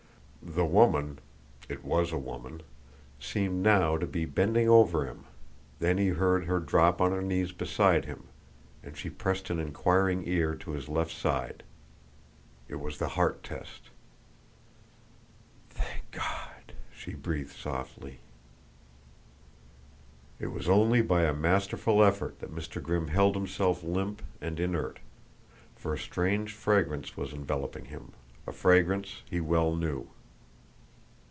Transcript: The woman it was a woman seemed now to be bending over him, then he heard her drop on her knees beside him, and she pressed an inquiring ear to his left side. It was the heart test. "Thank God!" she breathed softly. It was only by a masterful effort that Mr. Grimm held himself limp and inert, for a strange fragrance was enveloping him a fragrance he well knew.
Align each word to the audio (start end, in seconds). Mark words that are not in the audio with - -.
The 0.43 0.65
woman 0.65 1.19
it 1.69 1.85
was 1.85 2.11
a 2.11 2.17
woman 2.17 2.63
seemed 3.19 3.61
now 3.61 3.95
to 3.95 4.07
be 4.07 4.25
bending 4.25 4.67
over 4.67 5.05
him, 5.05 5.25
then 5.79 5.99
he 5.99 6.07
heard 6.09 6.45
her 6.45 6.59
drop 6.59 6.99
on 6.99 7.11
her 7.11 7.21
knees 7.21 7.51
beside 7.51 8.05
him, 8.05 8.23
and 8.83 8.97
she 8.97 9.09
pressed 9.11 9.49
an 9.51 9.59
inquiring 9.59 10.23
ear 10.27 10.55
to 10.55 10.71
his 10.71 10.89
left 10.89 11.11
side. 11.11 11.63
It 12.67 12.75
was 12.77 12.97
the 12.97 13.09
heart 13.09 13.43
test. 13.43 13.91
"Thank 15.69 16.09
God!" 16.09 16.73
she 16.91 17.13
breathed 17.13 17.55
softly. 17.55 18.19
It 20.39 20.47
was 20.47 20.67
only 20.67 21.03
by 21.03 21.21
a 21.23 21.35
masterful 21.35 22.03
effort 22.03 22.39
that 22.39 22.53
Mr. 22.53 22.81
Grimm 22.81 23.09
held 23.09 23.35
himself 23.35 23.83
limp 23.83 24.23
and 24.41 24.59
inert, 24.59 24.99
for 25.75 25.93
a 25.93 25.99
strange 25.99 26.51
fragrance 26.51 27.15
was 27.15 27.31
enveloping 27.31 27.85
him 27.85 28.11
a 28.47 28.51
fragrance 28.51 29.21
he 29.29 29.39
well 29.39 29.75
knew. 29.75 30.09